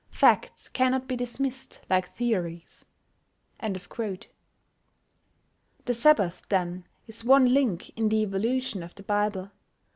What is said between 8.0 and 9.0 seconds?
the evolution of